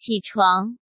[0.00, 0.78] 起床。